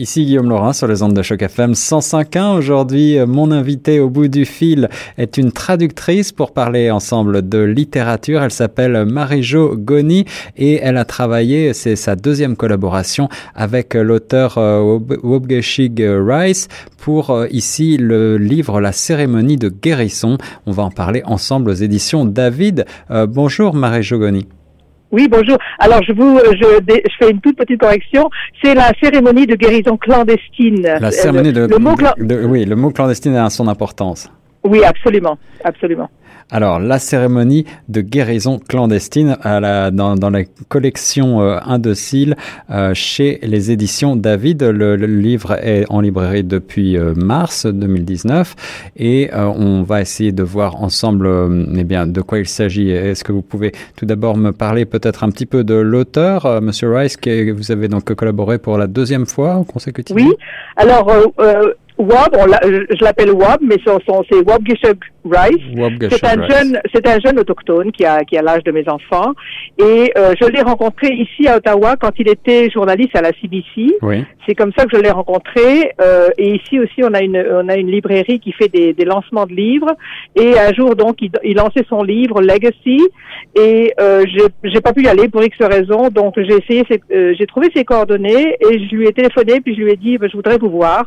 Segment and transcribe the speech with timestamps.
[0.00, 2.56] Ici Guillaume Laurin sur les ondes de choc FM 105.1.
[2.56, 8.44] Aujourd'hui, mon invité au bout du fil est une traductrice pour parler ensemble de littérature.
[8.44, 10.24] Elle s'appelle Marie-Jo Goni
[10.56, 16.68] et elle a travaillé, c'est sa deuxième collaboration avec l'auteur euh, Wobgeshig Rice
[16.98, 20.38] pour euh, ici le livre La cérémonie de guérison.
[20.66, 22.86] On va en parler ensemble aux éditions David.
[23.10, 24.46] Euh, bonjour Marie-Jo Goni.
[25.10, 25.56] Oui, bonjour.
[25.78, 28.28] Alors, je vous, je, je, fais une toute petite correction.
[28.62, 30.82] C'est la cérémonie de guérison clandestine.
[30.82, 34.30] La cérémonie de, le mot de, oui, le mot clandestine a son importance.
[34.68, 36.10] Oui, absolument, absolument.
[36.50, 42.36] Alors, la cérémonie de guérison clandestine à la, dans, dans la collection euh, Indocile
[42.70, 44.62] euh, chez les éditions David.
[44.62, 50.42] Le, livre est en librairie depuis euh, mars 2019 et euh, on va essayer de
[50.42, 51.28] voir ensemble
[51.76, 52.90] eh bien, de quoi il s'agit.
[52.90, 56.94] Est-ce que vous pouvez tout d'abord me parler peut-être un petit peu de l'auteur, Monsieur
[56.94, 60.34] Rice, que vous avez donc collaboré pour la deuxième fois consécutivement Oui,
[60.76, 61.10] alors...
[61.98, 66.10] Wab, je l'appelle Wab, mais son, son c'est Wab Gishub Rice.
[66.10, 69.32] C'est un jeune, c'est un jeune autochtone qui a qui a l'âge de mes enfants.
[69.78, 73.96] Et euh, je l'ai rencontré ici à Ottawa quand il était journaliste à la CBC.
[74.02, 74.24] Oui.
[74.46, 75.92] C'est comme ça que je l'ai rencontré.
[76.00, 79.04] Euh, et ici aussi on a une on a une librairie qui fait des, des
[79.04, 79.90] lancements de livres.
[80.36, 83.00] Et un jour donc il, il lançait son livre Legacy.
[83.56, 84.24] Et euh,
[84.62, 86.10] j'ai pas pu y aller pour X raisons.
[86.10, 89.80] Donc j'ai essayé euh, j'ai trouvé ses coordonnées et je lui ai téléphoné puis je
[89.80, 91.06] lui ai dit ben, je voudrais vous voir.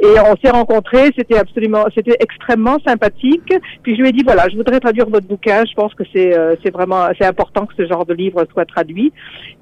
[0.00, 3.52] Et on s'est rencontrés c'était absolument c'était extrêmement sympathique
[3.82, 5.64] puis je lui ai dit voilà, je voudrais traduire votre bouquin.
[5.68, 8.64] Je pense que c'est euh, c'est vraiment c'est important que ce genre de livre soit
[8.64, 9.12] traduit.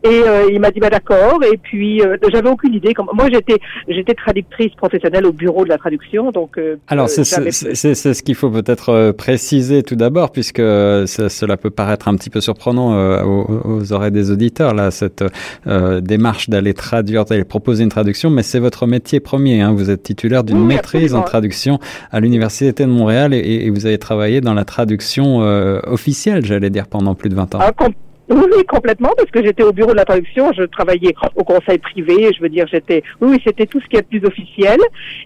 [0.03, 1.41] Et euh, il m'a dit bah d'accord.
[1.45, 2.95] Et puis euh, j'avais aucune idée.
[2.95, 6.31] Comme moi j'étais j'étais traductrice professionnelle au bureau de la traduction.
[6.31, 12.09] Donc alors c'est c'est ce qu'il faut peut-être préciser tout d'abord puisque cela peut paraître
[12.09, 15.25] un petit peu surprenant aux, oreilles des auditeurs là cette
[15.67, 19.61] démarche d'aller traduire d'aller proposer une traduction, mais c'est votre métier premier.
[19.61, 19.73] Hein.
[19.73, 21.79] Vous êtes titulaire d'une maîtrise en traduction
[22.11, 26.71] à l'université de Montréal et, et vous avez travaillé dans la traduction euh, officielle, j'allais
[26.71, 27.59] dire, pendant plus de 20 ans.
[27.61, 27.73] Ah,
[28.31, 32.31] oui, complètement, parce que j'étais au bureau de la traduction, je travaillais au conseil privé,
[32.33, 34.79] je veux dire, j'étais, oui, c'était tout ce qui est plus officiel.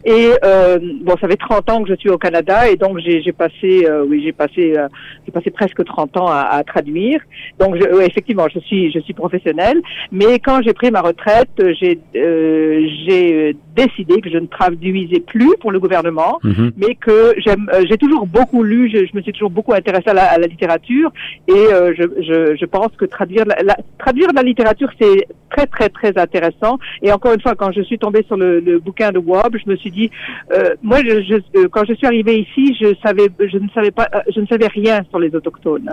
[0.07, 3.33] Et euh, bon, ça fait 30 ans que je suis au Canada, et donc j'ai
[3.33, 4.89] passé, euh, oui, j'ai passé, euh,
[5.27, 7.21] j'ai passé presque 30 ans à, à traduire.
[7.59, 9.81] Donc, je, effectivement, je suis, je suis professionnelle.
[10.11, 11.51] Mais quand j'ai pris ma retraite,
[11.81, 16.71] j'ai, euh, j'ai décidé que je ne traduisais plus pour le gouvernement, mm-hmm.
[16.77, 20.15] mais que j'aime, j'ai toujours beaucoup lu, je, je, me suis toujours beaucoup intéressée à
[20.15, 21.13] la, à la littérature,
[21.49, 21.53] et
[21.99, 26.79] je, je, je pense que traduire la, traduire la littérature, c'est très, très, très intéressant.
[27.03, 29.77] Et encore une fois, quand je suis tombée sur le, bouquin de Wob, je me
[29.77, 30.11] suis dit,
[30.53, 34.21] euh, moi, euh, quand je suis arrivée ici, je savais, je ne savais pas, euh,
[34.35, 35.91] je ne savais rien sur les autochtones.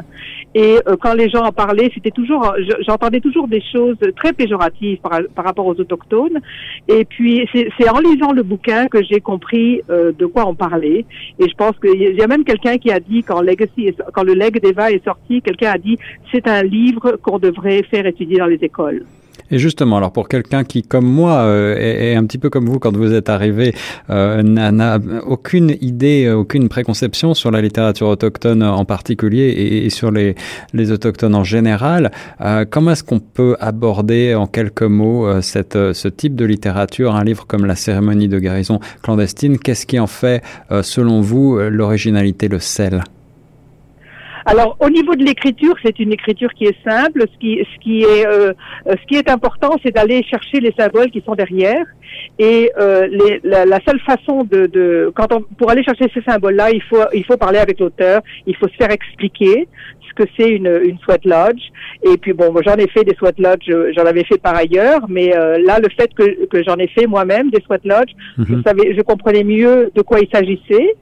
[0.56, 2.54] Et quand les gens en parlaient, c'était toujours,
[2.86, 6.40] j'entendais toujours des choses très péjoratives par, par rapport aux autochtones.
[6.88, 11.06] Et puis, c'est en lisant le bouquin que j'ai compris de quoi on parlait.
[11.40, 14.34] Et je pense qu'il y a même quelqu'un qui a dit, quand Legacy, quand le
[14.34, 15.98] Leg d'Eva est sorti, quelqu'un a dit,
[16.34, 19.06] c'est un livre qu'on devrait faire étudier dans les écoles.
[19.52, 22.80] Et justement, alors pour quelqu'un qui, comme moi, euh, est, un petit peu comme vous
[22.80, 23.74] quand vous êtes arrivé,
[24.10, 29.50] euh, n'a aucune idée, aucune préconception sur la littérature autochtone en particulier
[29.86, 30.36] et, sur les,
[30.92, 36.36] autochtones en général, euh, comment est-ce qu'on peut aborder en quelques mots euh, ce type
[36.36, 39.60] de littérature, un livre comme La cérémonie de guérison clandestine?
[39.60, 40.42] Qu'est-ce qui en fait,
[40.82, 43.04] selon vous, l'originalité, le sel?
[44.46, 47.22] Alors, au niveau de l'écriture, c'est une écriture qui est simple.
[47.32, 48.54] Ce qui, ce qui est, euh,
[48.88, 51.86] ce qui est important, c'est d'aller chercher les symboles qui sont derrière.
[52.40, 56.22] Et euh, les, la, la, seule façon de, de quand on, pour aller chercher ces
[56.22, 58.22] symboles-là, il faut, il faut parler avec l'auteur.
[58.48, 59.68] Il faut se faire expliquer
[60.12, 61.62] ce que c'est une, une sweat lodge.
[62.04, 65.36] Et puis bon, j'en ai fait des sweat lodge, j'en avais fait par ailleurs, mais
[65.36, 68.64] euh, là, le fait que, que j'en ai fait moi-même des sweat lodge, je mhm.
[68.66, 70.96] savais, je comprenais mieux de quoi il s'agissait.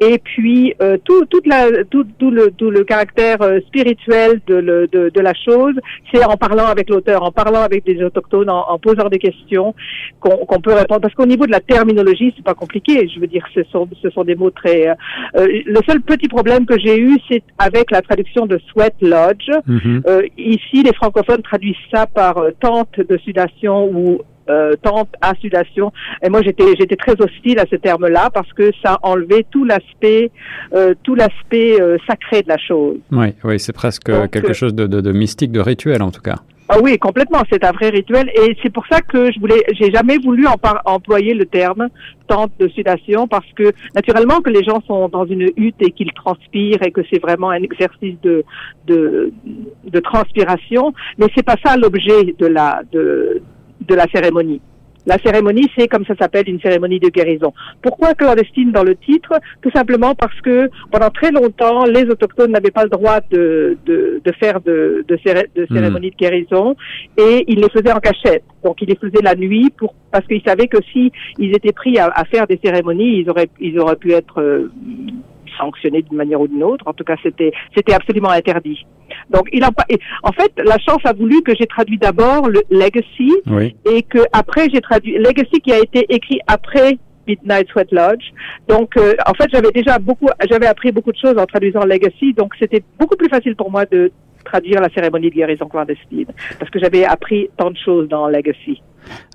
[0.00, 4.56] Et puis euh, tout, toute la, tout, tout, le, tout le caractère euh, spirituel de,
[4.56, 5.74] le, de, de, la chose,
[6.12, 9.74] c'est en parlant avec l'auteur, en parlant avec des autochtones, en, en posant des questions
[10.18, 11.02] qu'on peut répondre.
[11.02, 13.08] Parce qu'au niveau de la terminologie, c'est pas compliqué.
[13.14, 14.88] Je veux dire, ce sont, ce sont des mots très.
[14.88, 14.94] Euh,
[15.36, 19.50] euh le seul petit problème que j'ai eu, c'est avec la traduction de sweat lodge.
[19.68, 20.30] Mm-hmm.
[20.36, 25.92] ici, les francophones traduisent ça par tente de sudation ou euh, tente à sudation.
[26.22, 30.30] Et moi, j'étais j'étais très hostile à ce terme-là parce que ça enlevait tout l'aspect
[30.74, 32.98] euh, tout l'aspect euh, sacré de la chose.
[33.10, 36.36] Oui, oui, c'est presque quelque chose de, de, de, mystique, de rituel en tout cas.
[36.68, 37.42] Ah oui, complètement.
[37.52, 40.46] C'est un vrai rituel et c'est pour ça que je voulais, j'ai jamais voulu
[40.86, 41.88] employer le terme
[42.28, 46.12] tente de sudation parce que naturellement que les gens sont dans une hutte et qu'ils
[46.12, 48.42] transpirent et que c'est vraiment un exercice de
[48.86, 49.32] de,
[49.84, 53.42] de transpiration, mais c'est pas ça l'objet de la de
[53.86, 54.60] de la cérémonie.
[55.04, 57.52] La cérémonie, c'est comme ça s'appelle une cérémonie de guérison.
[57.82, 59.32] Pourquoi clandestine dans le titre?
[59.60, 64.20] Tout simplement parce que pendant très longtemps, les autochtones n'avaient pas le droit de, de,
[64.24, 65.74] de faire de, de, de hmm.
[65.74, 66.76] cérémonie de guérison
[67.18, 68.44] et ils les faisaient en cachette.
[68.62, 71.98] Donc ils les faisaient la nuit pour parce qu'ils savaient que si ils étaient pris
[71.98, 74.70] à, à, faire des cérémonies, ils auraient ils auraient pu être euh,
[75.62, 76.84] sanctionnés d'une manière ou d'une autre.
[76.86, 78.84] En tout cas, c'était c'était absolument interdit.
[79.30, 79.84] Donc, il a pas.
[80.22, 83.32] En fait, la chance a voulu que j'ai traduit d'abord le Legacy
[83.84, 88.24] et que après j'ai traduit Legacy qui a été écrit après Midnight Sweat Lodge.
[88.68, 92.32] Donc, euh, en fait, j'avais déjà beaucoup, j'avais appris beaucoup de choses en traduisant Legacy,
[92.34, 94.10] donc c'était beaucoup plus facile pour moi de
[94.44, 96.26] traduire la cérémonie de guérison clandestine
[96.58, 98.82] parce que j'avais appris tant de choses dans Legacy.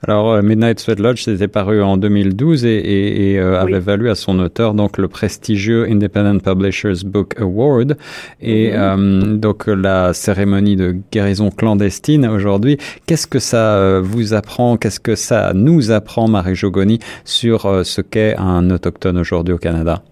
[0.04, 4.16] Alors, euh, Midnight Sweat Lodge, c'était paru en 2012 et, et, euh, avait valu à
[4.16, 7.98] son auteur donc le prestigieux Independent Publishers Book Award.
[8.42, 9.34] Et mm-hmm.
[9.34, 15.16] euh, donc la cérémonie de guérison clandestine aujourd'hui, qu'est-ce que ça vous apprend, qu'est-ce que
[15.16, 20.04] ça nous apprend, Marie Jogoni, sur ce qu'est un autochtone aujourd'hui au Canada?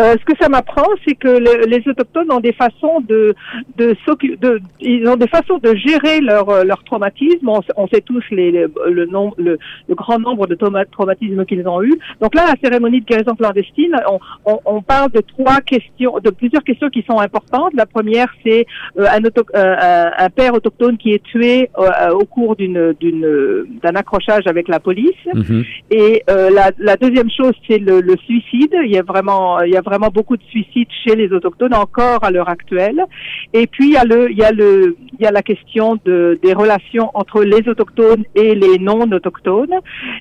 [0.00, 1.28] Euh, ce que ça m'apprend, c'est que
[1.66, 3.34] les autochtones ont des façons de,
[3.76, 3.96] de,
[4.40, 7.48] de, ils ont des façons de gérer leur, euh, leur traumatisme.
[7.76, 9.58] On, sait tous les, le, nombre, le,
[9.88, 11.92] le, grand nombre de traumatismes qu'ils ont eu.
[12.20, 16.30] Donc là, la cérémonie de guérison clandestine, on, on, on, parle de trois questions, de
[16.30, 17.72] plusieurs questions qui sont importantes.
[17.74, 18.66] La première, c'est
[18.98, 21.70] euh, un, euh, un, père autochtone qui est tué
[22.12, 25.12] au cours d'une, d'une, d'un accrochage avec la police.
[25.32, 25.66] Mm-hmm.
[25.90, 28.74] Et la, la, deuxième chose, c'est le, le, suicide.
[28.84, 32.24] Il y a vraiment, il y a vraiment beaucoup de suicides chez les autochtones encore
[32.24, 33.04] à l'heure actuelle.
[33.52, 35.98] Et puis il y a le, il y a le, il y a la question
[36.04, 39.74] de des relations entre les autochtones et les non autochtones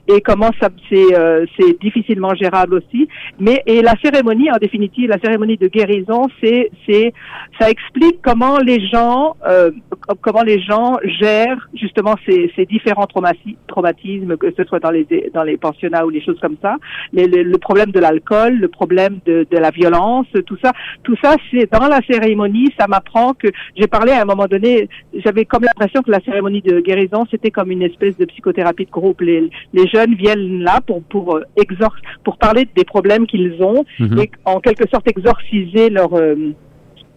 [0.07, 3.07] et comment ça c'est euh, c'est difficilement gérable aussi.
[3.39, 7.13] Mais et la cérémonie en définitive, la cérémonie de guérison, c'est c'est
[7.59, 9.71] ça explique comment les gens euh,
[10.21, 13.07] comment les gens gèrent justement ces, différents
[13.67, 16.75] traumatismes que ce soit dans les dans les pensionnats ou les choses comme ça,
[17.13, 20.71] le, le problème de l'alcool, le problème de, de la violence, tout ça,
[21.03, 23.47] tout ça, c'est dans la cérémonie, ça m'apprend que
[23.77, 27.51] j'ai parlé à un moment donné, j'avais comme l'impression que la cérémonie de guérison, c'était
[27.51, 29.21] comme une espèce de psychothérapie de groupe.
[29.21, 33.85] Les, les jeunes viennent là pour pour euh, exor pour parler des problèmes qu'ils ont
[33.99, 34.19] mhm.
[34.19, 36.35] et en quelque sorte exorciser leur euh,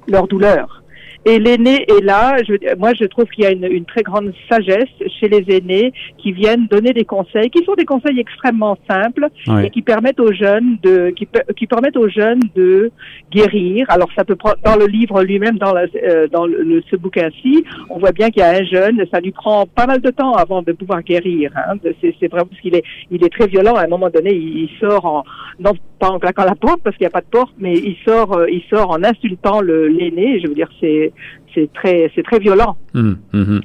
[0.09, 0.83] leur douleur.
[1.29, 2.37] Et l'aîné est là.
[2.49, 5.93] Je, moi, je trouve qu'il y a une, une, très grande sagesse chez les aînés
[6.19, 9.27] qui viennent donner des conseils, qui sont des conseils extrêmement simples
[9.65, 11.27] et qui permettent aux jeunes de, qui,
[11.57, 12.93] qui, permettent aux jeunes de
[13.33, 13.87] guérir.
[13.89, 17.65] Alors, ça peut prendre dans le livre lui-même, dans, la, euh, dans le, ce bouquin-ci,
[17.91, 20.35] on voit bien qu'il y a un jeune, ça lui prend pas mal de temps
[20.35, 21.51] avant de pouvoir guérir.
[21.57, 21.75] Hein.
[22.01, 23.75] C'est vraiment parce qu'il est, il est très violent.
[23.75, 25.25] À un moment donné, il, sort en,
[25.59, 27.97] non pas en claquant la porte parce qu'il n'y a pas de porte, mais il
[28.07, 30.41] sort, euh, il sort en insultant l'aîné.
[30.41, 31.13] Je veux dire, c'est
[31.55, 32.77] c'est très, c'est très violent.
[32.95, 33.61] Hum, hum, hum.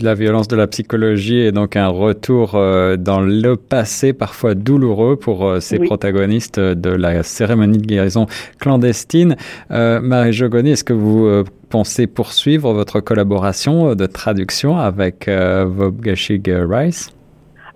[0.00, 5.16] La violence de la psychologie est donc un retour euh, dans le passé, parfois douloureux
[5.16, 8.26] pour euh, ces protagonistes de la cérémonie de guérison
[8.58, 9.36] clandestine.
[9.70, 16.50] Euh, Marie Jogoni, est-ce que vous pensez poursuivre votre collaboration de traduction avec Wob Gashig
[16.70, 17.14] Rice?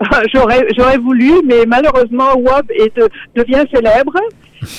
[0.33, 2.67] j'aurais, voulu, mais malheureusement, Wob
[3.37, 4.15] devient célèbre.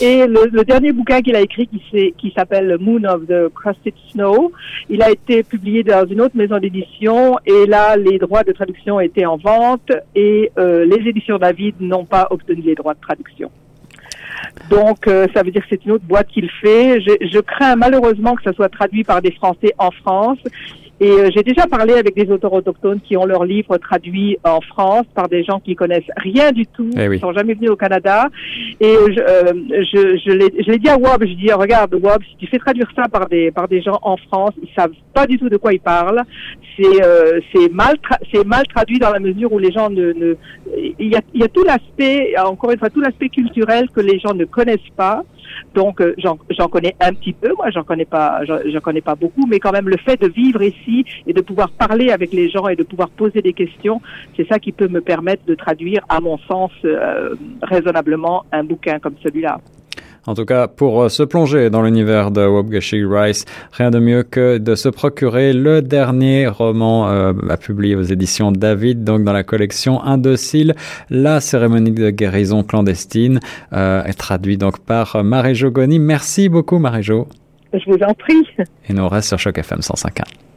[0.01, 4.51] Et le, dernier bouquin qu'il a écrit, qui, s'appelle Moon of the Crusted Snow,
[4.89, 7.37] il a été publié dans une autre maison d'édition.
[7.45, 12.05] Et là, les droits de traduction étaient en vente et euh, les éditions David n'ont
[12.05, 13.51] pas obtenu les droits de traduction.
[14.69, 17.01] Donc, euh, ça veut dire que c'est une autre boîte qu'il fait.
[17.01, 20.39] Je, crains malheureusement que ça soit traduit par des Français en France.
[21.01, 24.59] Et euh, j'ai déjà parlé avec des auteurs autochtones qui ont leurs livres traduits en
[24.59, 27.77] France par des gens qui connaissent rien du tout, eh qui sont jamais venus au
[27.77, 28.27] Canada.
[28.81, 32.47] Et je, euh, je, je l'ai dit à Wab, je dis regarde Wab, si tu
[32.47, 35.47] fais traduire ça par des par des gens en France, ils savent pas du tout
[35.47, 36.21] de quoi ils parlent.
[36.77, 37.95] C'est euh, c'est mal
[38.33, 40.35] c'est mal traduit dans la mesure où les gens ne, ne
[40.77, 44.01] il y a il y a tout l'aspect encore une fois tout l'aspect culturel que
[44.01, 45.23] les gens ne connaissent pas.
[45.73, 49.45] Donc euh, j'en connais un petit peu, moi j'en connais pas, j'en connais pas beaucoup,
[49.47, 52.68] mais quand même le fait de vivre ici et de pouvoir parler avec les gens
[52.68, 54.01] et de pouvoir poser des questions,
[54.35, 58.99] c'est ça qui peut me permettre de traduire, à mon sens, euh, raisonnablement un bouquin
[58.99, 59.59] comme celui-là.
[60.26, 64.23] En tout cas, pour euh, se plonger dans l'univers de Wobgashi Rice, rien de mieux
[64.23, 69.44] que de se procurer le dernier roman euh, publié aux éditions David, donc dans la
[69.44, 70.76] collection Indocile,
[71.09, 73.40] La cérémonie de guérison clandestine,
[73.73, 75.99] euh, est traduit donc par Marie-Jo Goni.
[75.99, 77.28] Merci beaucoup, Marie-Jo.
[77.73, 78.47] Je vous en prie.
[78.88, 80.48] Et nous reste sur Choc FM 105.1.